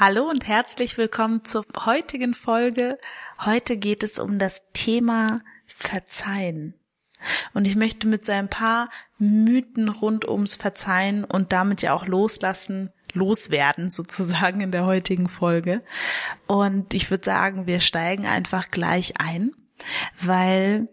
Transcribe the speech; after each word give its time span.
Hallo 0.00 0.30
und 0.30 0.46
herzlich 0.46 0.96
willkommen 0.96 1.42
zur 1.42 1.66
heutigen 1.84 2.32
Folge. 2.32 2.98
Heute 3.44 3.76
geht 3.76 4.04
es 4.04 4.20
um 4.20 4.38
das 4.38 4.62
Thema 4.72 5.40
Verzeihen. 5.66 6.74
Und 7.52 7.64
ich 7.64 7.74
möchte 7.74 8.06
mit 8.06 8.24
so 8.24 8.30
ein 8.30 8.48
paar 8.48 8.90
Mythen 9.18 9.88
rund 9.88 10.28
ums 10.28 10.54
Verzeihen 10.54 11.24
und 11.24 11.52
damit 11.52 11.82
ja 11.82 11.94
auch 11.94 12.06
loslassen, 12.06 12.92
loswerden 13.12 13.90
sozusagen 13.90 14.60
in 14.60 14.70
der 14.70 14.86
heutigen 14.86 15.28
Folge. 15.28 15.82
Und 16.46 16.94
ich 16.94 17.10
würde 17.10 17.24
sagen, 17.24 17.66
wir 17.66 17.80
steigen 17.80 18.24
einfach 18.24 18.70
gleich 18.70 19.20
ein, 19.20 19.50
weil 20.22 20.86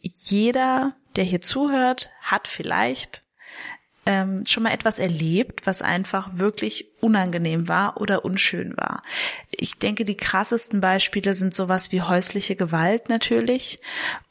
jeder, 0.00 0.96
der 1.16 1.24
hier 1.24 1.42
zuhört, 1.42 2.08
hat 2.22 2.48
vielleicht 2.48 3.27
ähm, 4.08 4.46
schon 4.46 4.62
mal 4.62 4.72
etwas 4.72 4.98
erlebt, 4.98 5.66
was 5.66 5.82
einfach 5.82 6.30
wirklich 6.32 6.86
unangenehm 7.02 7.68
war 7.68 8.00
oder 8.00 8.24
unschön 8.24 8.74
war. 8.74 9.02
Ich 9.50 9.78
denke, 9.78 10.06
die 10.06 10.16
krassesten 10.16 10.80
Beispiele 10.80 11.34
sind 11.34 11.52
sowas 11.52 11.92
wie 11.92 12.00
häusliche 12.00 12.56
Gewalt 12.56 13.10
natürlich 13.10 13.80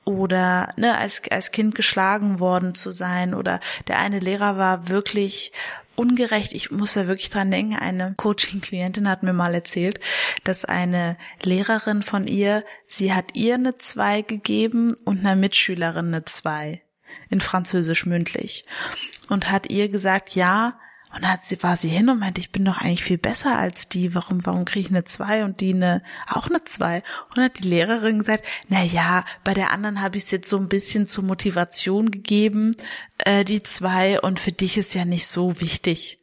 oder 0.04 0.74
ne, 0.78 0.98
als, 0.98 1.22
als 1.30 1.52
Kind 1.52 1.76
geschlagen 1.76 2.40
worden 2.40 2.74
zu 2.74 2.92
sein 2.92 3.36
oder 3.36 3.60
der 3.88 4.00
eine 4.00 4.18
Lehrer 4.18 4.58
war 4.58 4.90
wirklich 4.90 5.52
ungerecht. 5.96 6.54
Ich 6.54 6.72
muss 6.72 6.96
da 6.96 7.08
wirklich 7.08 7.30
dran 7.30 7.52
denken. 7.52 7.76
Eine 7.76 8.16
Coaching-Klientin 8.18 9.08
hat 9.08 9.22
mir 9.22 9.34
mal 9.34 9.54
erzählt, 9.54 10.00
dass 10.44 10.66
eine 10.66 11.18
Lehrerin 11.44 12.02
von 12.02 12.26
ihr, 12.26 12.64
sie 12.88 13.14
hat 13.14 13.36
ihr 13.36 13.54
eine 13.54 13.76
zwei 13.76 14.24
gegeben 14.24 14.92
und 15.06 15.20
einer 15.20 15.36
Mitschülerin 15.36 16.08
eine 16.08 16.26
zwei 16.26 16.82
in 17.30 17.40
Französisch 17.40 18.06
mündlich 18.06 18.66
und 19.30 19.52
hat 19.52 19.70
ihr 19.70 19.90
gesagt, 19.90 20.36
ja, 20.36 20.80
und 21.16 21.28
hat 21.28 21.46
sie, 21.46 21.62
war 21.64 21.78
sie 21.78 21.88
hin 21.88 22.10
und 22.10 22.20
meinte, 22.20 22.42
ich 22.42 22.52
bin 22.52 22.66
doch 22.66 22.78
eigentlich 22.78 23.04
viel 23.04 23.18
besser 23.18 23.58
als 23.58 23.88
die. 23.88 24.14
Warum, 24.14 24.46
warum 24.46 24.66
kriege 24.66 24.88
ich 24.88 24.92
eine 24.92 25.06
zwei 25.06 25.46
und 25.46 25.62
die 25.62 25.74
eine, 25.74 26.04
auch 26.28 26.50
eine 26.50 26.64
zwei? 26.66 27.02
Und 27.30 27.42
hat 27.42 27.60
die 27.60 27.68
Lehrerin 27.68 28.20
gesagt, 28.20 28.46
na 28.68 28.84
ja, 28.84 29.24
bei 29.44 29.54
der 29.54 29.72
anderen 29.72 30.02
habe 30.02 30.18
ich 30.18 30.26
es 30.26 30.32
jetzt 30.32 30.50
so 30.50 30.58
ein 30.58 30.68
bisschen 30.68 31.08
zur 31.08 31.24
Motivation 31.24 32.12
gegeben, 32.12 32.76
äh, 33.20 33.46
die 33.46 33.64
zwei, 33.64 34.20
und 34.20 34.40
für 34.40 34.52
dich 34.52 34.78
ist 34.78 34.96
ja 34.96 35.06
nicht 35.06 35.28
so 35.28 35.62
wichtig. 35.62 36.18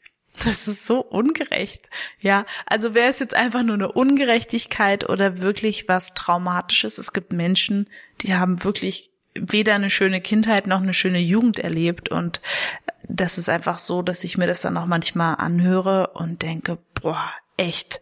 Das 0.45 0.67
ist 0.67 0.85
so 0.85 1.01
ungerecht. 1.01 1.89
Ja, 2.19 2.45
also 2.67 2.93
wäre 2.93 3.09
es 3.09 3.21
jetzt 3.21 3.35
einfach 3.35 3.63
nur 3.63 3.77
eine 3.77 3.93
Ungerechtigkeit 3.93 5.09
oder 5.09 5.39
wirklich 5.39 5.89
was 5.89 6.15
Traumatisches? 6.15 6.99
Es 6.99 7.13
gibt 7.13 7.33
Menschen, 7.33 7.89
die 8.21 8.35
haben 8.35 8.65
wirklich 8.65 9.14
weder 9.39 9.75
eine 9.75 9.91
schöne 9.91 10.21
Kindheit 10.21 10.67
noch 10.67 10.83
eine 10.83 10.95
schöne 10.95 11.19
Jugend 11.19 11.59
erlebt 11.59 12.09
und 12.11 12.41
das 13.09 13.39
ist 13.39 13.49
einfach 13.49 13.79
so, 13.79 14.03
dass 14.03 14.25
ich 14.25 14.39
mir 14.39 14.47
das 14.47 14.63
dann 14.63 14.77
auch 14.77 14.87
manchmal 14.87 15.37
anhöre 15.37 16.09
und 16.15 16.43
denke, 16.43 16.79
boah, 17.01 17.31
echt, 17.57 18.01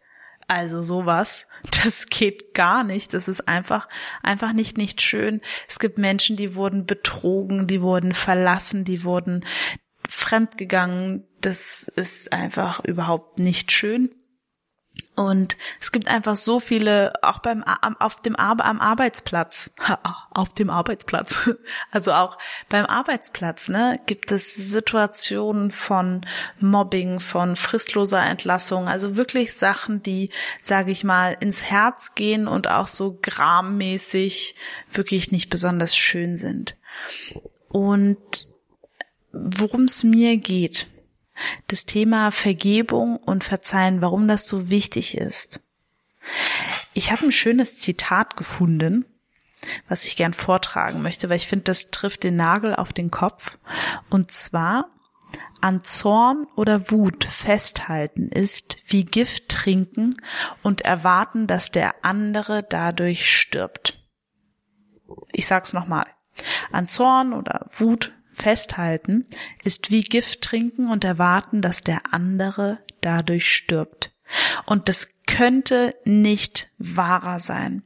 also 0.48 0.82
sowas, 0.82 1.46
das 1.84 2.06
geht 2.06 2.54
gar 2.54 2.84
nicht. 2.84 3.14
Das 3.14 3.28
ist 3.28 3.48
einfach, 3.48 3.88
einfach 4.22 4.52
nicht, 4.52 4.76
nicht 4.76 5.02
schön. 5.02 5.40
Es 5.68 5.78
gibt 5.78 5.98
Menschen, 5.98 6.36
die 6.36 6.54
wurden 6.54 6.86
betrogen, 6.86 7.66
die 7.66 7.82
wurden 7.82 8.12
verlassen, 8.12 8.84
die 8.84 9.04
wurden 9.04 9.44
fremdgegangen. 10.08 11.26
Das 11.40 11.88
ist 11.96 12.32
einfach 12.32 12.84
überhaupt 12.84 13.38
nicht 13.38 13.72
schön. 13.72 14.10
Und 15.14 15.58
es 15.78 15.92
gibt 15.92 16.08
einfach 16.08 16.36
so 16.36 16.58
viele, 16.58 17.12
auch 17.20 17.40
beim 17.40 17.62
auf 17.98 18.22
dem 18.22 18.34
am 18.34 18.80
Arbeitsplatz, 18.80 19.70
auf 20.30 20.54
dem 20.54 20.70
Arbeitsplatz, 20.70 21.50
also 21.90 22.12
auch 22.12 22.38
beim 22.70 22.86
Arbeitsplatz, 22.86 23.68
ne, 23.68 24.00
gibt 24.06 24.32
es 24.32 24.54
Situationen 24.54 25.70
von 25.70 26.22
Mobbing, 26.60 27.20
von 27.20 27.56
fristloser 27.56 28.22
Entlassung, 28.22 28.88
also 28.88 29.16
wirklich 29.16 29.52
Sachen, 29.52 30.02
die, 30.02 30.30
sage 30.64 30.90
ich 30.90 31.04
mal, 31.04 31.36
ins 31.40 31.62
Herz 31.62 32.14
gehen 32.14 32.48
und 32.48 32.68
auch 32.68 32.86
so 32.86 33.18
grammäßig 33.20 34.54
wirklich 34.92 35.30
nicht 35.30 35.50
besonders 35.50 35.94
schön 35.94 36.38
sind. 36.38 36.76
Und 37.68 38.48
worum 39.32 39.84
es 39.84 40.04
mir 40.04 40.38
geht, 40.38 40.86
das 41.68 41.86
Thema 41.86 42.30
Vergebung 42.30 43.16
und 43.16 43.44
Verzeihen, 43.44 44.00
warum 44.02 44.28
das 44.28 44.48
so 44.48 44.70
wichtig 44.70 45.16
ist. 45.16 45.62
Ich 46.94 47.10
habe 47.10 47.26
ein 47.26 47.32
schönes 47.32 47.78
Zitat 47.78 48.36
gefunden, 48.36 49.04
was 49.88 50.04
ich 50.04 50.16
gern 50.16 50.34
vortragen 50.34 51.02
möchte, 51.02 51.28
weil 51.28 51.36
ich 51.36 51.48
finde, 51.48 51.64
das 51.64 51.90
trifft 51.90 52.24
den 52.24 52.36
Nagel 52.36 52.74
auf 52.74 52.92
den 52.92 53.10
Kopf. 53.10 53.58
Und 54.10 54.30
zwar, 54.30 54.90
an 55.60 55.84
Zorn 55.84 56.46
oder 56.56 56.90
Wut 56.90 57.24
festhalten 57.24 58.28
ist 58.28 58.78
wie 58.86 59.04
Gift 59.04 59.48
trinken 59.48 60.16
und 60.62 60.80
erwarten, 60.80 61.46
dass 61.46 61.70
der 61.70 62.04
andere 62.04 62.64
dadurch 62.64 63.38
stirbt. 63.38 63.98
Ich 65.32 65.46
sag's 65.46 65.72
nochmal. 65.72 66.06
An 66.72 66.88
Zorn 66.88 67.32
oder 67.32 67.66
Wut 67.70 68.12
Festhalten 68.32 69.26
ist 69.62 69.90
wie 69.90 70.02
Gift 70.02 70.42
trinken 70.42 70.88
und 70.88 71.04
erwarten, 71.04 71.60
dass 71.60 71.82
der 71.82 72.00
andere 72.12 72.78
dadurch 73.00 73.52
stirbt. 73.52 74.12
Und 74.66 74.88
das 74.88 75.08
könnte 75.26 75.94
nicht 76.04 76.70
wahrer 76.78 77.40
sein. 77.40 77.82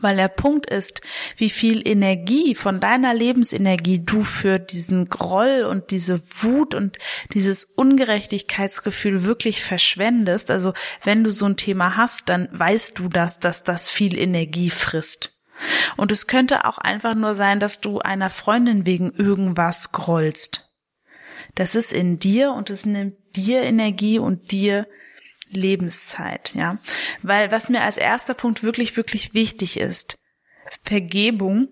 Weil 0.00 0.16
der 0.16 0.28
Punkt 0.28 0.68
ist, 0.68 1.00
wie 1.36 1.48
viel 1.48 1.86
Energie 1.86 2.54
von 2.54 2.80
deiner 2.80 3.14
Lebensenergie 3.14 4.04
du 4.04 4.24
für 4.24 4.58
diesen 4.58 5.08
Groll 5.08 5.64
und 5.64 5.90
diese 5.90 6.20
Wut 6.42 6.74
und 6.74 6.98
dieses 7.32 7.64
Ungerechtigkeitsgefühl 7.64 9.24
wirklich 9.24 9.62
verschwendest. 9.62 10.50
Also 10.50 10.72
wenn 11.04 11.22
du 11.24 11.30
so 11.30 11.46
ein 11.46 11.56
Thema 11.56 11.96
hast, 11.96 12.28
dann 12.28 12.48
weißt 12.52 12.98
du 12.98 13.08
das, 13.08 13.38
dass 13.38 13.62
das 13.62 13.90
viel 13.90 14.18
Energie 14.18 14.70
frisst. 14.70 15.35
Und 15.96 16.12
es 16.12 16.26
könnte 16.26 16.64
auch 16.64 16.78
einfach 16.78 17.14
nur 17.14 17.34
sein, 17.34 17.60
dass 17.60 17.80
du 17.80 17.98
einer 18.00 18.30
Freundin 18.30 18.86
wegen 18.86 19.12
irgendwas 19.12 19.92
grollst. 19.92 20.70
Das 21.54 21.74
ist 21.74 21.92
in 21.92 22.18
dir 22.18 22.52
und 22.52 22.70
es 22.70 22.86
nimmt 22.86 23.16
dir 23.34 23.62
Energie 23.62 24.18
und 24.18 24.52
dir 24.52 24.86
Lebenszeit, 25.48 26.54
ja. 26.54 26.78
Weil 27.22 27.50
was 27.50 27.68
mir 27.68 27.82
als 27.82 27.96
erster 27.96 28.34
Punkt 28.34 28.62
wirklich, 28.62 28.96
wirklich 28.96 29.32
wichtig 29.34 29.78
ist, 29.78 30.16
Vergebung 30.82 31.68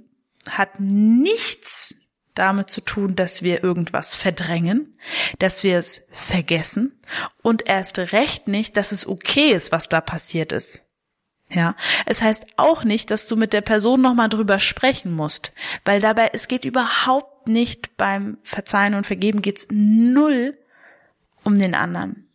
hat 0.48 0.78
nichts 0.80 1.96
damit 2.34 2.68
zu 2.70 2.80
tun, 2.80 3.14
dass 3.14 3.42
wir 3.42 3.62
irgendwas 3.62 4.14
verdrängen, 4.14 4.98
dass 5.38 5.62
wir 5.62 5.78
es 5.78 6.08
vergessen 6.10 7.00
und 7.42 7.68
erst 7.68 7.98
recht 7.98 8.48
nicht, 8.48 8.76
dass 8.76 8.92
es 8.92 9.06
okay 9.06 9.50
ist, 9.50 9.72
was 9.72 9.88
da 9.88 10.00
passiert 10.00 10.52
ist. 10.52 10.86
Ja, 11.54 11.76
es 12.04 12.20
heißt 12.20 12.46
auch 12.56 12.82
nicht, 12.82 13.10
dass 13.12 13.28
du 13.28 13.36
mit 13.36 13.52
der 13.52 13.60
Person 13.60 14.00
nochmal 14.00 14.28
drüber 14.28 14.58
sprechen 14.58 15.14
musst, 15.14 15.52
weil 15.84 16.00
dabei, 16.00 16.30
es 16.32 16.48
geht 16.48 16.64
überhaupt 16.64 17.46
nicht 17.46 17.96
beim 17.96 18.38
Verzeihen 18.42 18.94
und 18.94 19.06
Vergeben 19.06 19.40
geht's 19.40 19.68
null 19.70 20.58
um 21.44 21.56
den 21.58 21.74
anderen. 21.74 22.28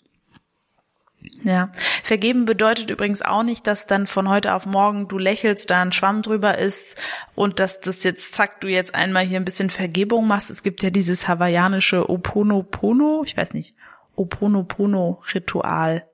Ja, 1.43 1.71
vergeben 2.01 2.45
bedeutet 2.45 2.89
übrigens 2.89 3.21
auch 3.21 3.43
nicht, 3.43 3.67
dass 3.67 3.87
dann 3.87 4.07
von 4.07 4.29
heute 4.29 4.53
auf 4.53 4.65
morgen 4.65 5.09
du 5.09 5.17
lächelst, 5.17 5.69
da 5.69 5.81
ein 5.81 5.91
Schwamm 5.91 6.21
drüber 6.21 6.57
ist 6.57 6.97
und 7.35 7.59
dass 7.59 7.81
das 7.81 8.03
jetzt, 8.03 8.35
zack, 8.35 8.61
du 8.61 8.67
jetzt 8.67 8.95
einmal 8.95 9.25
hier 9.25 9.37
ein 9.39 9.45
bisschen 9.45 9.69
Vergebung 9.69 10.27
machst. 10.27 10.49
Es 10.49 10.63
gibt 10.63 10.81
ja 10.81 10.91
dieses 10.91 11.27
hawaiianische 11.27 12.09
Oponopono, 12.09 13.23
ich 13.25 13.35
weiß 13.35 13.53
nicht, 13.53 13.75
Oponopono-Ritual. 14.15 16.05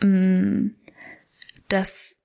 Mm, 0.00 0.68
das 1.68 2.18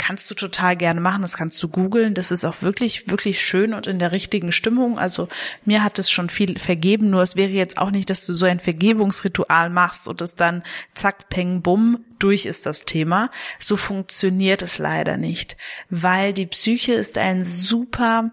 kannst 0.00 0.30
du 0.30 0.34
total 0.34 0.76
gerne 0.76 1.00
machen, 1.00 1.22
das 1.22 1.36
kannst 1.36 1.62
du 1.62 1.68
googeln, 1.68 2.14
das 2.14 2.30
ist 2.30 2.44
auch 2.44 2.62
wirklich, 2.62 3.10
wirklich 3.10 3.42
schön 3.42 3.74
und 3.74 3.86
in 3.86 3.98
der 3.98 4.12
richtigen 4.12 4.50
Stimmung. 4.50 4.98
Also 4.98 5.28
mir 5.64 5.84
hat 5.84 5.98
es 5.98 6.10
schon 6.10 6.30
viel 6.30 6.58
vergeben, 6.58 7.10
nur 7.10 7.22
es 7.22 7.36
wäre 7.36 7.50
jetzt 7.50 7.76
auch 7.76 7.90
nicht, 7.90 8.08
dass 8.08 8.24
du 8.24 8.32
so 8.32 8.46
ein 8.46 8.60
Vergebungsritual 8.60 9.68
machst 9.68 10.08
und 10.08 10.22
es 10.22 10.34
dann 10.34 10.62
zack, 10.94 11.28
peng, 11.28 11.60
bumm, 11.60 12.04
durch 12.18 12.46
ist 12.46 12.66
das 12.66 12.86
Thema. 12.86 13.30
So 13.58 13.76
funktioniert 13.76 14.62
es 14.62 14.78
leider 14.78 15.18
nicht, 15.18 15.56
weil 15.90 16.32
die 16.32 16.46
Psyche 16.46 16.94
ist 16.94 17.18
ein 17.18 17.44
super 17.44 18.30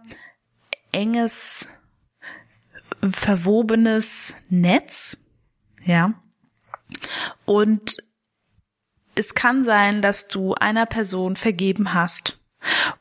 enges, 0.93 1.67
verwobenes 3.11 4.35
Netz 4.49 5.17
Ja. 5.83 6.13
Und 7.45 7.97
es 9.17 9.35
kann 9.35 9.65
sein, 9.65 10.01
dass 10.01 10.27
du 10.27 10.53
einer 10.53 10.85
Person 10.85 11.35
vergeben 11.35 11.93
hast 11.93 12.39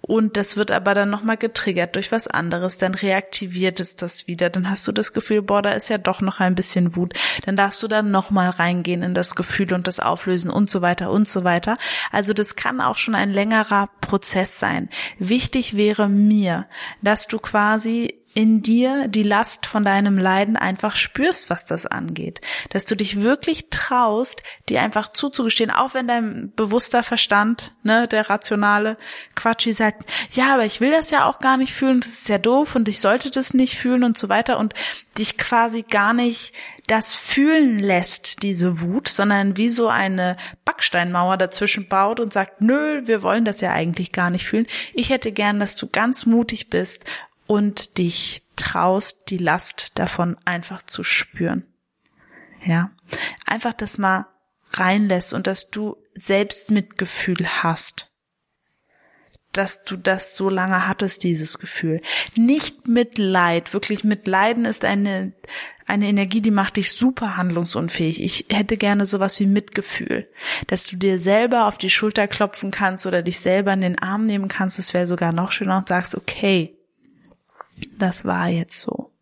und 0.00 0.36
das 0.36 0.56
wird 0.56 0.70
aber 0.70 0.94
dann 0.94 1.10
nochmal 1.10 1.36
getriggert 1.36 1.96
durch 1.96 2.12
was 2.12 2.28
anderes, 2.28 2.78
dann 2.78 2.94
reaktiviert 2.94 3.80
es 3.80 3.96
das 3.96 4.26
wieder, 4.26 4.50
dann 4.50 4.70
hast 4.70 4.86
du 4.86 4.92
das 4.92 5.12
Gefühl, 5.12 5.42
boah, 5.42 5.62
da 5.62 5.72
ist 5.72 5.88
ja 5.88 5.98
doch 5.98 6.20
noch 6.20 6.40
ein 6.40 6.54
bisschen 6.54 6.94
Wut, 6.94 7.14
dann 7.44 7.56
darfst 7.56 7.82
du 7.82 7.88
dann 7.88 8.10
nochmal 8.10 8.50
reingehen 8.50 9.02
in 9.02 9.14
das 9.14 9.34
Gefühl 9.34 9.72
und 9.74 9.86
das 9.86 10.00
auflösen 10.00 10.50
und 10.50 10.70
so 10.70 10.82
weiter 10.82 11.10
und 11.10 11.26
so 11.28 11.44
weiter. 11.44 11.78
Also 12.12 12.32
das 12.32 12.56
kann 12.56 12.80
auch 12.80 12.98
schon 12.98 13.14
ein 13.14 13.30
längerer 13.30 13.88
Prozess 14.00 14.58
sein. 14.58 14.88
Wichtig 15.18 15.76
wäre 15.76 16.08
mir, 16.08 16.66
dass 17.02 17.26
du 17.26 17.38
quasi 17.38 18.15
in 18.36 18.60
dir 18.60 19.08
die 19.08 19.22
Last 19.22 19.64
von 19.64 19.82
deinem 19.82 20.18
Leiden 20.18 20.58
einfach 20.58 20.94
spürst, 20.94 21.48
was 21.48 21.64
das 21.64 21.86
angeht. 21.86 22.42
Dass 22.68 22.84
du 22.84 22.94
dich 22.94 23.22
wirklich 23.22 23.70
traust, 23.70 24.42
dir 24.68 24.82
einfach 24.82 25.08
zuzugestehen, 25.08 25.70
auch 25.70 25.94
wenn 25.94 26.06
dein 26.06 26.52
bewusster 26.54 27.02
Verstand, 27.02 27.72
ne, 27.82 28.06
der 28.06 28.28
rationale 28.28 28.98
Quatschi 29.36 29.72
sagt, 29.72 30.04
ja, 30.32 30.52
aber 30.52 30.66
ich 30.66 30.82
will 30.82 30.90
das 30.90 31.08
ja 31.08 31.24
auch 31.24 31.38
gar 31.38 31.56
nicht 31.56 31.72
fühlen, 31.72 32.00
das 32.00 32.12
ist 32.12 32.28
ja 32.28 32.36
doof 32.36 32.76
und 32.76 32.88
ich 32.88 33.00
sollte 33.00 33.30
das 33.30 33.54
nicht 33.54 33.78
fühlen 33.78 34.04
und 34.04 34.18
so 34.18 34.28
weiter 34.28 34.58
und 34.58 34.74
dich 35.16 35.38
quasi 35.38 35.80
gar 35.80 36.12
nicht 36.12 36.52
das 36.88 37.14
fühlen 37.14 37.78
lässt, 37.78 38.42
diese 38.42 38.82
Wut, 38.82 39.08
sondern 39.08 39.56
wie 39.56 39.70
so 39.70 39.88
eine 39.88 40.36
Backsteinmauer 40.66 41.38
dazwischen 41.38 41.88
baut 41.88 42.20
und 42.20 42.34
sagt, 42.34 42.60
nö, 42.60 43.00
wir 43.06 43.22
wollen 43.22 43.46
das 43.46 43.62
ja 43.62 43.72
eigentlich 43.72 44.12
gar 44.12 44.28
nicht 44.28 44.46
fühlen. 44.46 44.66
Ich 44.92 45.08
hätte 45.08 45.32
gern, 45.32 45.58
dass 45.58 45.74
du 45.76 45.86
ganz 45.88 46.26
mutig 46.26 46.68
bist 46.68 47.06
und 47.46 47.98
dich 47.98 48.42
traust, 48.56 49.30
die 49.30 49.38
Last 49.38 49.92
davon 49.94 50.36
einfach 50.44 50.82
zu 50.82 51.04
spüren. 51.04 51.64
Ja, 52.64 52.90
einfach 53.44 53.72
das 53.72 53.98
mal 53.98 54.26
reinlässt 54.72 55.34
und 55.34 55.46
dass 55.46 55.70
du 55.70 55.96
selbst 56.14 56.70
Mitgefühl 56.70 57.46
hast. 57.62 58.10
Dass 59.52 59.84
du 59.84 59.96
das 59.96 60.36
so 60.36 60.50
lange 60.50 60.86
hattest, 60.86 61.24
dieses 61.24 61.58
Gefühl. 61.58 62.02
Nicht 62.34 62.88
Mitleid. 62.88 63.72
Wirklich 63.72 64.04
Mitleiden 64.04 64.66
ist 64.66 64.84
eine, 64.84 65.32
eine 65.86 66.08
Energie, 66.08 66.42
die 66.42 66.50
macht 66.50 66.76
dich 66.76 66.92
super 66.92 67.38
handlungsunfähig. 67.38 68.22
Ich 68.22 68.46
hätte 68.50 68.76
gerne 68.76 69.06
sowas 69.06 69.40
wie 69.40 69.46
Mitgefühl. 69.46 70.28
Dass 70.66 70.86
du 70.88 70.96
dir 70.96 71.18
selber 71.18 71.68
auf 71.68 71.78
die 71.78 71.88
Schulter 71.88 72.28
klopfen 72.28 72.70
kannst 72.70 73.06
oder 73.06 73.22
dich 73.22 73.40
selber 73.40 73.72
in 73.72 73.80
den 73.80 73.98
Arm 73.98 74.26
nehmen 74.26 74.48
kannst. 74.48 74.78
Das 74.78 74.92
wäre 74.92 75.06
sogar 75.06 75.32
noch 75.32 75.52
schöner 75.52 75.78
und 75.78 75.88
sagst, 75.88 76.14
okay, 76.14 76.75
das 77.98 78.24
war 78.24 78.48
jetzt 78.48 78.80
so. 78.80 79.12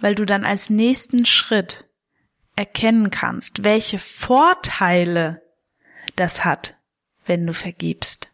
Weil 0.00 0.14
du 0.14 0.24
dann 0.24 0.44
als 0.44 0.70
nächsten 0.70 1.26
Schritt 1.26 1.86
erkennen 2.56 3.10
kannst, 3.10 3.64
welche 3.64 3.98
Vorteile 3.98 5.42
das 6.16 6.44
hat, 6.44 6.76
wenn 7.24 7.46
du 7.46 7.54
vergibst. 7.54 8.28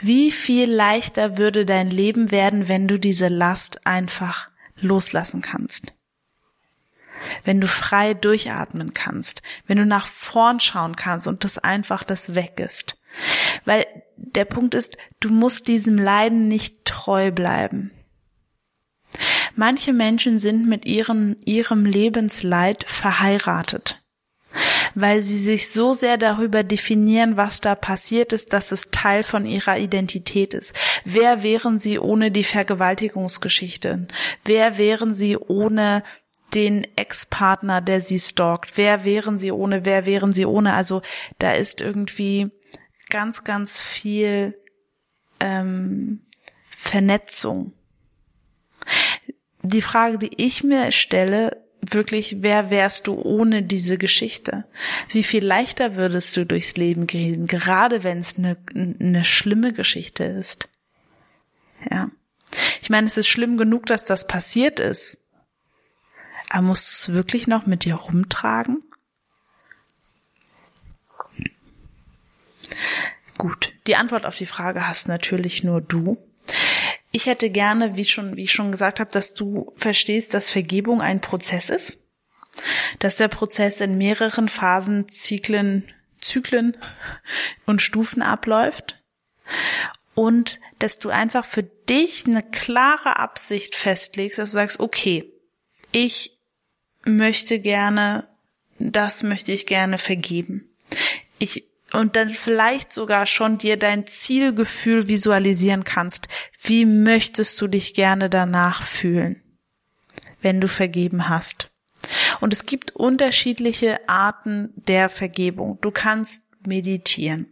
Wie 0.00 0.30
viel 0.30 0.70
leichter 0.70 1.36
würde 1.36 1.66
dein 1.66 1.90
Leben 1.90 2.30
werden, 2.30 2.68
wenn 2.68 2.88
du 2.88 2.98
diese 2.98 3.28
Last 3.28 3.86
einfach 3.86 4.50
loslassen 4.76 5.42
kannst? 5.42 5.92
Wenn 7.44 7.60
du 7.60 7.68
frei 7.68 8.14
durchatmen 8.14 8.94
kannst, 8.94 9.42
wenn 9.66 9.76
du 9.76 9.84
nach 9.84 10.06
vorn 10.06 10.58
schauen 10.58 10.96
kannst 10.96 11.26
und 11.26 11.44
das 11.44 11.58
einfach 11.58 12.02
das 12.02 12.34
weg 12.34 12.58
ist. 12.60 12.98
Weil 13.66 13.86
der 14.16 14.46
Punkt 14.46 14.74
ist, 14.74 14.96
du 15.18 15.28
musst 15.28 15.68
diesem 15.68 15.98
Leiden 15.98 16.48
nicht 16.48 16.86
treu 16.86 17.30
bleiben. 17.30 17.90
Manche 19.60 19.92
Menschen 19.92 20.38
sind 20.38 20.66
mit 20.66 20.86
ihren, 20.86 21.36
ihrem 21.44 21.84
Lebensleid 21.84 22.82
verheiratet, 22.88 24.02
weil 24.94 25.20
sie 25.20 25.36
sich 25.36 25.68
so 25.68 25.92
sehr 25.92 26.16
darüber 26.16 26.62
definieren, 26.62 27.36
was 27.36 27.60
da 27.60 27.74
passiert 27.74 28.32
ist, 28.32 28.54
dass 28.54 28.72
es 28.72 28.90
Teil 28.90 29.22
von 29.22 29.44
ihrer 29.44 29.76
Identität 29.76 30.54
ist. 30.54 30.74
Wer 31.04 31.42
wären 31.42 31.78
sie 31.78 31.98
ohne 31.98 32.30
die 32.30 32.42
Vergewaltigungsgeschichte? 32.42 34.08
Wer 34.46 34.78
wären 34.78 35.12
sie 35.12 35.36
ohne 35.36 36.04
den 36.54 36.86
Ex-Partner, 36.96 37.82
der 37.82 38.00
sie 38.00 38.18
stalkt? 38.18 38.78
Wer 38.78 39.04
wären 39.04 39.38
sie 39.38 39.52
ohne? 39.52 39.84
Wer 39.84 40.06
wären 40.06 40.32
sie 40.32 40.46
ohne? 40.46 40.72
Also 40.72 41.02
da 41.38 41.52
ist 41.52 41.82
irgendwie 41.82 42.50
ganz, 43.10 43.44
ganz 43.44 43.82
viel 43.82 44.58
ähm, 45.38 46.22
Vernetzung 46.70 47.74
die 49.62 49.82
Frage, 49.82 50.18
die 50.18 50.30
ich 50.36 50.64
mir 50.64 50.92
stelle, 50.92 51.56
wirklich, 51.82 52.36
wer 52.40 52.70
wärst 52.70 53.06
du 53.06 53.14
ohne 53.14 53.62
diese 53.62 53.98
Geschichte? 53.98 54.64
Wie 55.10 55.22
viel 55.22 55.44
leichter 55.44 55.96
würdest 55.96 56.36
du 56.36 56.44
durchs 56.46 56.76
Leben 56.76 57.06
gehen, 57.06 57.46
gerade 57.46 58.04
wenn 58.04 58.18
es 58.18 58.38
eine, 58.38 58.56
eine 58.74 59.24
schlimme 59.24 59.72
Geschichte 59.72 60.24
ist? 60.24 60.68
Ja. 61.90 62.10
Ich 62.82 62.90
meine, 62.90 63.06
es 63.06 63.16
ist 63.16 63.28
schlimm 63.28 63.56
genug, 63.56 63.86
dass 63.86 64.04
das 64.04 64.26
passiert 64.26 64.80
ist. 64.80 65.18
Aber 66.50 66.62
musst 66.62 66.88
du 66.88 67.12
es 67.12 67.16
wirklich 67.16 67.46
noch 67.46 67.66
mit 67.66 67.84
dir 67.84 67.94
rumtragen? 67.94 68.78
Gut, 73.38 73.72
die 73.86 73.96
Antwort 73.96 74.26
auf 74.26 74.36
die 74.36 74.46
Frage 74.46 74.86
hast 74.86 75.08
natürlich 75.08 75.64
nur 75.64 75.80
du. 75.80 76.18
Ich 77.12 77.26
hätte 77.26 77.50
gerne, 77.50 77.96
wie 77.96 78.04
schon, 78.04 78.36
wie 78.36 78.44
ich 78.44 78.52
schon 78.52 78.70
gesagt 78.70 79.00
habe, 79.00 79.10
dass 79.10 79.34
du 79.34 79.72
verstehst, 79.76 80.34
dass 80.34 80.50
Vergebung 80.50 81.00
ein 81.00 81.20
Prozess 81.20 81.68
ist, 81.68 81.98
dass 82.98 83.16
der 83.16 83.28
Prozess 83.28 83.80
in 83.80 83.98
mehreren 83.98 84.48
Phasen, 84.48 85.08
Zyklen, 85.08 85.92
Zyklen 86.20 86.76
und 87.66 87.82
Stufen 87.82 88.22
abläuft 88.22 89.02
und 90.14 90.60
dass 90.78 90.98
du 90.98 91.08
einfach 91.10 91.44
für 91.44 91.62
dich 91.62 92.26
eine 92.26 92.42
klare 92.42 93.18
Absicht 93.18 93.74
festlegst, 93.74 94.38
dass 94.38 94.50
du 94.50 94.54
sagst, 94.54 94.80
okay, 94.80 95.32
ich 95.92 96.38
möchte 97.04 97.58
gerne, 97.58 98.28
das 98.78 99.22
möchte 99.22 99.52
ich 99.52 99.66
gerne 99.66 99.98
vergeben. 99.98 100.76
Ich 101.38 101.69
und 101.92 102.16
dann 102.16 102.30
vielleicht 102.30 102.92
sogar 102.92 103.26
schon 103.26 103.58
dir 103.58 103.76
dein 103.76 104.06
Zielgefühl 104.06 105.08
visualisieren 105.08 105.84
kannst. 105.84 106.28
Wie 106.62 106.84
möchtest 106.84 107.60
du 107.60 107.66
dich 107.66 107.94
gerne 107.94 108.30
danach 108.30 108.82
fühlen, 108.82 109.42
wenn 110.40 110.60
du 110.60 110.68
vergeben 110.68 111.28
hast? 111.28 111.70
Und 112.40 112.52
es 112.52 112.66
gibt 112.66 112.96
unterschiedliche 112.96 114.08
Arten 114.08 114.72
der 114.74 115.08
Vergebung. 115.08 115.78
Du 115.80 115.90
kannst 115.90 116.49
meditieren. 116.66 117.46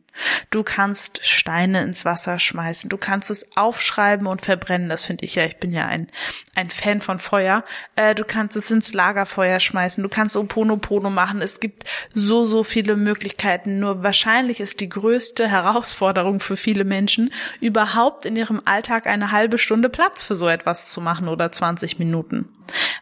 Du 0.50 0.62
kannst 0.62 1.20
Steine 1.24 1.82
ins 1.82 2.04
Wasser 2.04 2.38
schmeißen. 2.38 2.90
Du 2.90 2.96
kannst 2.96 3.30
es 3.30 3.56
aufschreiben 3.56 4.26
und 4.26 4.42
verbrennen. 4.42 4.88
Das 4.88 5.04
finde 5.04 5.24
ich 5.24 5.34
ja. 5.34 5.44
Ich 5.44 5.58
bin 5.58 5.72
ja 5.72 5.86
ein, 5.86 6.08
ein 6.54 6.70
Fan 6.70 7.00
von 7.00 7.18
Feuer. 7.18 7.64
Äh, 7.96 8.14
du 8.14 8.24
kannst 8.24 8.56
es 8.56 8.70
ins 8.70 8.92
Lagerfeuer 8.94 9.60
schmeißen. 9.60 10.02
Du 10.02 10.08
kannst 10.08 10.36
Oponopono 10.36 11.10
machen. 11.10 11.40
Es 11.40 11.60
gibt 11.60 11.84
so, 12.14 12.46
so 12.46 12.64
viele 12.64 12.96
Möglichkeiten. 12.96 13.78
Nur 13.78 14.02
wahrscheinlich 14.02 14.60
ist 14.60 14.80
die 14.80 14.88
größte 14.88 15.48
Herausforderung 15.48 16.40
für 16.40 16.56
viele 16.56 16.84
Menschen, 16.84 17.32
überhaupt 17.60 18.24
in 18.24 18.36
ihrem 18.36 18.62
Alltag 18.64 19.06
eine 19.06 19.30
halbe 19.30 19.58
Stunde 19.58 19.88
Platz 19.88 20.22
für 20.22 20.34
so 20.34 20.48
etwas 20.48 20.90
zu 20.90 21.00
machen 21.00 21.28
oder 21.28 21.52
20 21.52 21.98
Minuten. 21.98 22.48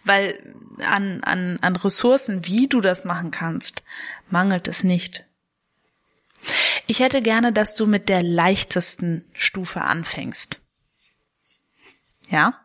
Weil 0.04 0.38
an, 0.90 1.22
an, 1.24 1.58
an 1.62 1.76
Ressourcen, 1.76 2.46
wie 2.46 2.68
du 2.68 2.80
das 2.80 3.04
machen 3.04 3.30
kannst, 3.30 3.82
mangelt 4.28 4.68
es 4.68 4.84
nicht. 4.84 5.24
Ich 6.86 7.00
hätte 7.00 7.20
gerne, 7.22 7.52
dass 7.52 7.74
du 7.74 7.86
mit 7.86 8.08
der 8.08 8.22
leichtesten 8.22 9.24
Stufe 9.32 9.82
anfängst. 9.82 10.60
Ja? 12.30 12.60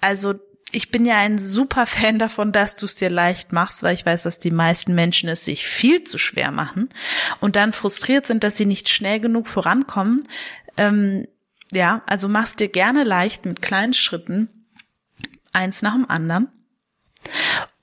Also 0.00 0.34
ich 0.72 0.90
bin 0.90 1.04
ja 1.04 1.16
ein 1.16 1.38
super 1.38 1.86
Fan 1.86 2.18
davon, 2.18 2.52
dass 2.52 2.76
du 2.76 2.86
es 2.86 2.94
dir 2.94 3.10
leicht 3.10 3.52
machst, 3.52 3.82
weil 3.82 3.94
ich 3.94 4.06
weiß, 4.06 4.22
dass 4.22 4.38
die 4.38 4.50
meisten 4.50 4.94
Menschen 4.94 5.28
es 5.28 5.44
sich 5.44 5.66
viel 5.66 6.04
zu 6.04 6.18
schwer 6.18 6.50
machen 6.50 6.88
und 7.40 7.56
dann 7.56 7.72
frustriert 7.72 8.26
sind, 8.26 8.44
dass 8.44 8.56
sie 8.56 8.66
nicht 8.66 8.88
schnell 8.88 9.20
genug 9.20 9.48
vorankommen. 9.48 10.22
Ähm, 10.76 11.26
ja, 11.72 12.02
also 12.06 12.28
machst 12.28 12.60
dir 12.60 12.68
gerne 12.68 13.04
leicht 13.04 13.46
mit 13.46 13.62
kleinen 13.62 13.94
Schritten, 13.94 14.48
eins 15.52 15.82
nach 15.82 15.94
dem 15.94 16.08
anderen. 16.08 16.48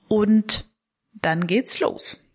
Und 0.08 0.66
dann 1.12 1.46
geht's 1.46 1.80
los. 1.80 2.27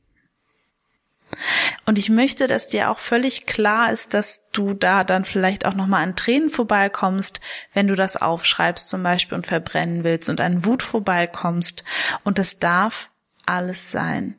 Und 1.86 1.98
ich 1.98 2.10
möchte, 2.10 2.48
dass 2.48 2.68
dir 2.68 2.90
auch 2.90 3.00
völlig 3.00 3.46
klar 3.46 3.92
ist, 3.92 4.14
dass 4.14 4.50
du 4.52 4.74
da 4.74 5.04
dann 5.04 5.26
vielleicht 5.26 5.66
auch 5.66 5.74
nochmal 5.74 6.04
an 6.04 6.16
Tränen 6.16 6.50
vorbeikommst, 6.50 7.42
wenn 7.74 7.88
du 7.88 7.96
das 7.96 8.16
aufschreibst 8.16 8.90
zum 8.90 9.04
Beispiel 9.04 9.36
und 9.36 9.48
verbrennen 9.48 10.04
willst 10.04 10.30
und 10.30 10.40
an 10.40 10.66
Wut 10.66 10.82
vorbeikommst. 10.82 11.84
Und 12.24 12.38
das 12.38 12.60
darf 12.60 13.10
alles 13.46 13.92
sein. 13.92 14.36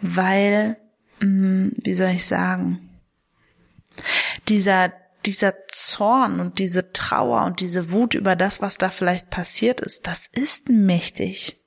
Weil, 0.00 0.76
hm, 1.18 1.72
wie 1.76 1.94
soll 1.94 2.10
ich 2.10 2.26
sagen, 2.26 2.88
dieser, 4.48 4.92
dieser 5.26 5.66
Zorn 5.66 6.38
und 6.38 6.60
diese 6.60 6.92
Trauer 6.92 7.44
und 7.44 7.58
diese 7.58 7.90
Wut 7.90 8.14
über 8.14 8.36
das, 8.36 8.62
was 8.62 8.78
da 8.78 8.90
vielleicht 8.90 9.30
passiert 9.30 9.80
ist, 9.80 10.06
das 10.06 10.28
ist 10.28 10.68
mächtig. 10.68 11.59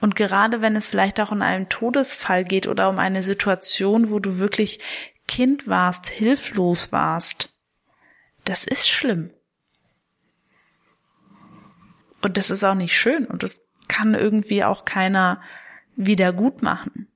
Und 0.00 0.16
gerade 0.16 0.60
wenn 0.60 0.76
es 0.76 0.86
vielleicht 0.86 1.20
auch 1.20 1.32
um 1.32 1.42
einen 1.42 1.68
Todesfall 1.68 2.44
geht 2.44 2.66
oder 2.66 2.88
um 2.88 2.98
eine 2.98 3.22
Situation, 3.22 4.10
wo 4.10 4.18
du 4.18 4.38
wirklich 4.38 4.80
Kind 5.26 5.68
warst, 5.68 6.08
hilflos 6.08 6.92
warst, 6.92 7.50
das 8.44 8.64
ist 8.64 8.88
schlimm. 8.88 9.32
Und 12.20 12.36
das 12.36 12.50
ist 12.50 12.64
auch 12.64 12.74
nicht 12.74 12.98
schön 12.98 13.26
und 13.26 13.42
das 13.42 13.66
kann 13.88 14.14
irgendwie 14.14 14.64
auch 14.64 14.84
keiner 14.84 15.40
wieder 15.96 16.32
gut 16.32 16.62
machen. 16.62 17.08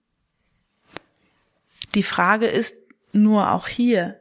Die 1.94 2.02
Frage 2.02 2.46
ist 2.46 2.76
nur 3.12 3.52
auch 3.52 3.68
hier, 3.68 4.20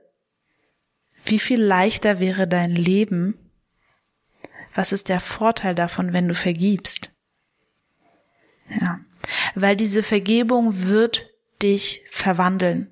wie 1.25 1.39
viel 1.39 1.61
leichter 1.61 2.19
wäre 2.19 2.47
dein 2.47 2.71
Leben? 2.71 3.37
Was 4.73 4.93
ist 4.93 5.09
der 5.09 5.19
Vorteil 5.19 5.75
davon, 5.75 6.13
wenn 6.13 6.27
du 6.27 6.33
vergibst? 6.33 7.11
Ja, 8.69 8.99
weil 9.55 9.75
diese 9.75 10.03
Vergebung 10.03 10.87
wird 10.87 11.29
dich 11.61 12.03
verwandeln. 12.11 12.91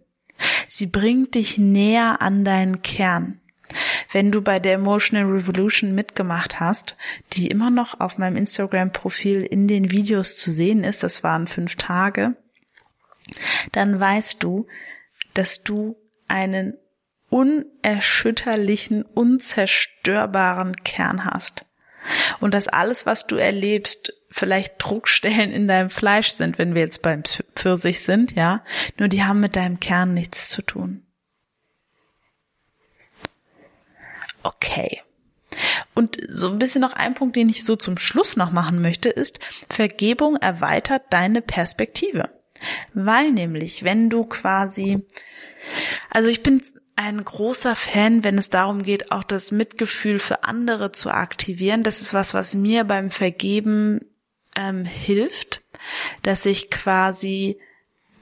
Sie 0.68 0.88
bringt 0.88 1.36
dich 1.36 1.58
näher 1.58 2.22
an 2.22 2.44
deinen 2.44 2.82
Kern. 2.82 3.40
Wenn 4.12 4.32
du 4.32 4.42
bei 4.42 4.60
der 4.60 4.74
Emotional 4.74 5.30
Revolution 5.30 5.94
mitgemacht 5.94 6.60
hast, 6.60 6.96
die 7.34 7.48
immer 7.48 7.70
noch 7.70 8.00
auf 8.00 8.18
meinem 8.18 8.38
Instagram-Profil 8.38 9.42
in 9.42 9.68
den 9.68 9.92
Videos 9.92 10.38
zu 10.38 10.52
sehen 10.52 10.84
ist, 10.84 11.04
das 11.04 11.24
waren 11.24 11.48
fünf 11.48 11.76
Tage, 11.76 12.36
dann 13.72 14.00
weißt 14.00 14.42
du, 14.44 14.68
dass 15.34 15.64
du 15.64 15.98
einen 16.28 16.78
unerschütterlichen, 17.30 19.04
unzerstörbaren 19.04 20.76
Kern 20.78 21.26
hast. 21.26 21.66
Und 22.40 22.54
dass 22.54 22.68
alles, 22.68 23.06
was 23.06 23.28
du 23.28 23.36
erlebst, 23.36 24.14
vielleicht 24.30 24.76
Druckstellen 24.78 25.52
in 25.52 25.68
deinem 25.68 25.90
Fleisch 25.90 26.30
sind, 26.30 26.58
wenn 26.58 26.76
wir 26.76 26.82
jetzt 26.82 27.02
beim 27.02 27.24
Pfirsich 27.56 28.02
sind, 28.02 28.34
ja. 28.36 28.64
Nur 28.98 29.08
die 29.08 29.24
haben 29.24 29.40
mit 29.40 29.56
deinem 29.56 29.80
Kern 29.80 30.14
nichts 30.14 30.50
zu 30.50 30.62
tun. 30.62 31.06
Okay. 34.44 35.02
Und 35.94 36.18
so 36.28 36.50
ein 36.50 36.60
bisschen 36.60 36.82
noch 36.82 36.94
ein 36.94 37.14
Punkt, 37.14 37.36
den 37.36 37.50
ich 37.50 37.64
so 37.64 37.76
zum 37.76 37.98
Schluss 37.98 38.36
noch 38.36 38.52
machen 38.52 38.82
möchte, 38.82 39.10
ist, 39.10 39.40
Vergebung 39.70 40.36
erweitert 40.36 41.04
deine 41.12 41.42
Perspektive. 41.42 42.30
Weil 42.94 43.32
nämlich, 43.32 43.84
wenn 43.84 44.10
du 44.10 44.26
quasi, 44.26 45.06
also 46.10 46.30
ich 46.30 46.44
bin 46.44 46.62
ein 46.96 47.24
großer 47.24 47.76
Fan, 47.76 48.24
wenn 48.24 48.38
es 48.38 48.50
darum 48.50 48.84
geht, 48.84 49.12
auch 49.12 49.24
das 49.24 49.52
Mitgefühl 49.52 50.20
für 50.20 50.44
andere 50.44 50.92
zu 50.92 51.12
aktivieren. 51.12 51.84
Das 51.84 52.02
ist 52.02 52.14
was, 52.14 52.34
was 52.34 52.56
mir 52.56 52.86
beim 52.86 53.12
Vergeben 53.12 54.00
ähm, 54.56 54.86
hilft, 54.86 55.64
dass 56.24 56.46
ich 56.46 56.72
quasi 56.72 57.60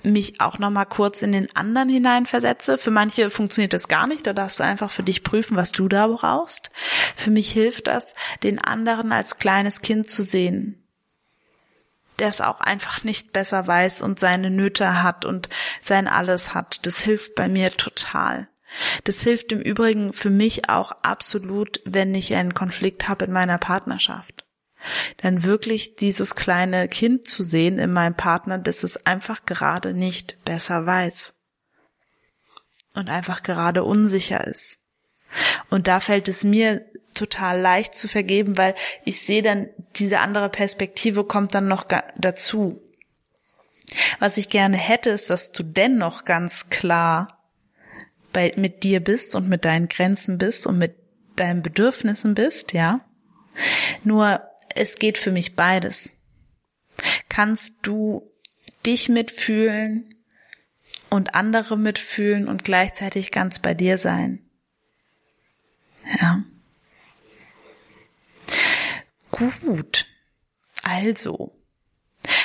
mich 0.02 0.42
auch 0.42 0.60
noch 0.60 0.72
mal 0.72 0.86
kurz 0.86 1.22
in 1.22 1.32
den 1.32 1.56
anderen 1.56 1.88
hineinversetze. 1.88 2.78
Für 2.78 2.92
manche 2.92 3.30
funktioniert 3.30 3.74
das 3.74 3.88
gar 3.88 4.08
nicht. 4.08 4.28
Da 4.28 4.34
darfst 4.34 4.60
du 4.60 4.64
einfach 4.64 4.92
für 4.92 5.04
dich 5.04 5.24
prüfen, 5.24 5.56
was 5.56 5.72
du 5.72 5.88
da 5.88 6.08
brauchst. 6.08 6.72
Für 7.16 7.32
mich 7.32 7.52
hilft 7.52 7.88
das, 7.88 8.16
den 8.42 8.60
anderen 8.60 9.12
als 9.12 9.38
kleines 9.38 9.82
Kind 9.82 10.10
zu 10.10 10.24
sehen, 10.24 10.84
der 12.20 12.28
es 12.28 12.42
auch 12.42 12.60
einfach 12.60 13.04
nicht 13.04 13.32
besser 13.34 13.66
weiß 13.66 14.02
und 14.02 14.20
seine 14.20 14.50
Nöte 14.50 15.04
hat 15.04 15.26
und 15.26 15.48
sein 15.80 16.08
Alles 16.08 16.54
hat. 16.54 16.86
Das 16.86 17.02
hilft 17.02 17.36
bei 17.36 17.48
mir 17.48 17.72
total. 17.72 18.50
Das 19.04 19.22
hilft 19.22 19.52
im 19.52 19.62
Übrigen 19.62 20.14
für 20.14 20.30
mich 20.30 20.70
auch 20.70 20.92
absolut, 21.04 21.82
wenn 21.86 22.14
ich 22.16 22.36
einen 22.36 22.54
Konflikt 22.54 23.08
habe 23.08 23.26
in 23.26 23.32
meiner 23.32 23.58
Partnerschaft 23.58 24.44
dann 25.18 25.44
wirklich 25.44 25.96
dieses 25.96 26.36
kleine 26.36 26.88
Kind 26.88 27.28
zu 27.28 27.44
sehen 27.44 27.80
in 27.80 27.94
meinem 27.94 28.16
Partner, 28.16 28.58
das 28.58 28.84
es 28.84 29.06
einfach 29.06 29.46
gerade 29.46 29.94
nicht 29.94 30.44
besser 30.46 30.86
weiß 30.86 31.36
und 32.96 33.10
einfach 33.10 33.44
gerade 33.44 33.84
unsicher 33.84 34.46
ist. 34.46 34.80
Und 35.70 35.88
da 35.88 36.00
fällt 36.00 36.28
es 36.28 36.44
mir 36.44 36.86
total 37.16 37.60
leicht 37.60 37.96
zu 37.96 38.08
vergeben, 38.08 38.58
weil 38.58 38.76
ich 39.06 39.22
sehe 39.22 39.42
dann, 39.42 39.70
diese 39.96 40.20
andere 40.20 40.50
Perspektive 40.50 41.24
kommt 41.24 41.54
dann 41.56 41.68
noch 41.68 41.86
dazu. 42.18 42.82
Was 44.20 44.38
ich 44.38 44.50
gerne 44.50 44.78
hätte, 44.78 45.12
ist, 45.12 45.30
dass 45.30 45.52
du 45.52 45.64
dennoch 45.64 46.26
ganz 46.26 46.70
klar 46.70 47.28
bei, 48.34 48.54
mit 48.56 48.84
dir 48.84 49.00
bist 49.00 49.36
und 49.36 49.48
mit 49.48 49.66
deinen 49.66 49.88
Grenzen 49.88 50.38
bist 50.38 50.68
und 50.68 50.78
mit 50.78 50.96
deinen 51.36 51.62
Bedürfnissen 51.62 52.36
bist, 52.36 52.74
ja. 52.74 53.02
Nur 54.04 54.42
es 54.76 54.98
geht 54.98 55.18
für 55.18 55.32
mich 55.32 55.56
beides. 55.56 56.16
Kannst 57.30 57.78
du 57.84 58.30
dich 58.86 59.10
mitfühlen 59.10 60.14
und 61.10 61.36
andere 61.36 61.78
mitfühlen 61.78 62.48
und 62.48 62.64
gleichzeitig 62.64 63.32
ganz 63.32 63.60
bei 63.60 63.74
dir 63.74 63.98
sein? 63.98 64.44
Ja. 66.20 66.44
Gut. 69.32 70.08
Also, 70.84 71.56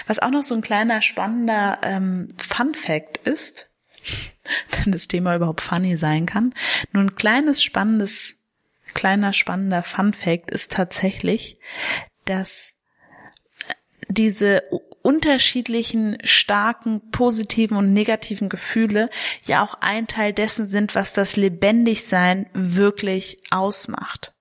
was 0.07 0.19
auch 0.19 0.31
noch 0.31 0.43
so 0.43 0.55
ein 0.55 0.63
kleiner 0.63 1.03
spannender 1.03 1.81
ähm, 1.83 2.29
Fun 2.39 2.75
Fact 2.75 3.27
ist, 3.27 3.69
wenn 4.83 4.93
das 4.93 5.09
Thema 5.09 5.37
überhaupt 5.37 5.61
funny 5.61 5.97
sein 5.97 6.27
kann, 6.27 6.55
nur 6.93 7.03
ein 7.03 7.17
kleines 7.17 7.63
spannendes, 7.63 8.35
kleiner 8.95 9.33
spannender 9.33 9.83
Fun 9.83 10.15
Fact 10.15 10.51
ist 10.51 10.73
tatsächlich, 10.73 11.59
dass 12.25 12.75
diese 14.09 14.63
unterschiedlichen 15.03 16.19
starken 16.25 17.11
positiven 17.11 17.77
und 17.77 17.93
negativen 17.93 18.49
Gefühle 18.49 19.11
ja 19.45 19.63
auch 19.63 19.75
ein 19.81 20.07
Teil 20.07 20.33
dessen 20.33 20.67
sind, 20.67 20.95
was 20.95 21.13
das 21.13 21.37
Lebendigsein 21.37 22.47
wirklich 22.53 23.41
ausmacht. 23.51 24.35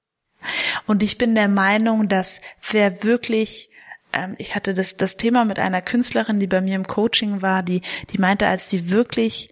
Und 0.86 1.04
ich 1.04 1.18
bin 1.18 1.36
der 1.36 1.50
Meinung, 1.50 2.08
dass 2.08 2.42
wer 2.72 3.04
wirklich 3.04 3.70
ähm, 4.14 4.36
ich 4.38 4.56
hatte 4.56 4.74
das, 4.74 4.98
das 4.98 5.18
Thema 5.18 5.46
mit 5.46 5.60
einer 5.60 5.82
Künstlerin, 5.82 6.40
die 6.40 6.48
bei 6.48 6.62
mir 6.62 6.76
im 6.76 6.88
Coaching 6.88 7.42
war, 7.42 7.64
die, 7.64 7.82
die 8.12 8.18
meinte, 8.18 8.48
als 8.48 8.70
sie 8.70 8.90
wirklich, 8.90 9.50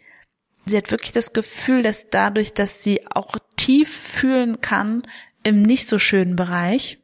sie 0.65 0.77
hat 0.77 0.91
wirklich 0.91 1.11
das 1.11 1.33
Gefühl, 1.33 1.83
dass 1.83 2.09
dadurch, 2.09 2.53
dass 2.53 2.83
sie 2.83 3.05
auch 3.07 3.35
tief 3.55 3.95
fühlen 3.95 4.61
kann 4.61 5.03
im 5.43 5.61
nicht 5.61 5.87
so 5.87 5.99
schönen 5.99 6.35
Bereich, 6.35 6.99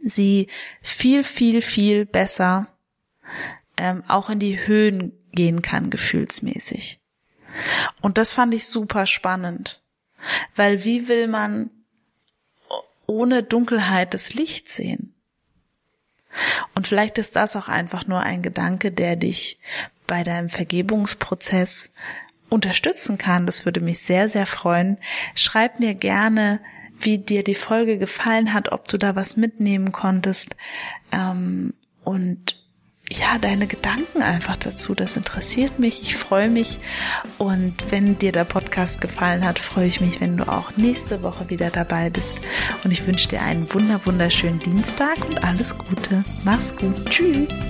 sie 0.00 0.48
viel, 0.82 1.24
viel, 1.24 1.62
viel 1.62 2.06
besser 2.06 2.68
ähm, 3.76 4.02
auch 4.08 4.28
in 4.30 4.38
die 4.38 4.66
Höhen 4.66 5.12
gehen 5.32 5.62
kann, 5.62 5.90
gefühlsmäßig. 5.90 7.00
Und 8.00 8.18
das 8.18 8.32
fand 8.32 8.54
ich 8.54 8.66
super 8.66 9.06
spannend, 9.06 9.82
weil 10.54 10.84
wie 10.84 11.08
will 11.08 11.28
man 11.28 11.70
ohne 13.06 13.42
Dunkelheit 13.42 14.14
das 14.14 14.34
Licht 14.34 14.70
sehen? 14.70 15.14
Und 16.74 16.86
vielleicht 16.86 17.18
ist 17.18 17.34
das 17.34 17.56
auch 17.56 17.68
einfach 17.68 18.06
nur 18.06 18.20
ein 18.20 18.42
Gedanke, 18.42 18.92
der 18.92 19.16
dich 19.16 19.58
bei 20.10 20.24
deinem 20.24 20.48
Vergebungsprozess 20.48 21.90
unterstützen 22.48 23.16
kann. 23.16 23.46
Das 23.46 23.64
würde 23.64 23.80
mich 23.80 24.00
sehr, 24.00 24.28
sehr 24.28 24.44
freuen. 24.44 24.98
Schreib 25.36 25.78
mir 25.78 25.94
gerne, 25.94 26.58
wie 26.98 27.18
dir 27.18 27.44
die 27.44 27.54
Folge 27.54 27.96
gefallen 27.96 28.52
hat, 28.52 28.72
ob 28.72 28.88
du 28.88 28.98
da 28.98 29.14
was 29.14 29.36
mitnehmen 29.36 29.92
konntest 29.92 30.56
ähm, 31.12 31.74
und 32.02 32.56
ja, 33.08 33.38
deine 33.38 33.66
Gedanken 33.66 34.22
einfach 34.22 34.56
dazu. 34.56 34.94
Das 34.94 35.16
interessiert 35.16 35.78
mich. 35.78 36.02
Ich 36.02 36.16
freue 36.16 36.48
mich. 36.48 36.78
Und 37.38 37.74
wenn 37.90 38.18
dir 38.18 38.30
der 38.30 38.44
Podcast 38.44 39.00
gefallen 39.00 39.44
hat, 39.44 39.58
freue 39.58 39.86
ich 39.86 40.00
mich, 40.00 40.20
wenn 40.20 40.36
du 40.36 40.48
auch 40.48 40.76
nächste 40.76 41.22
Woche 41.22 41.50
wieder 41.50 41.70
dabei 41.70 42.10
bist. 42.10 42.40
Und 42.84 42.92
ich 42.92 43.06
wünsche 43.06 43.28
dir 43.28 43.42
einen 43.42 43.72
wunder, 43.72 44.00
wunderschönen 44.04 44.60
Dienstag 44.60 45.24
und 45.28 45.42
alles 45.42 45.76
Gute. 45.76 46.24
Mach's 46.44 46.74
gut. 46.76 47.04
Tschüss. 47.06 47.66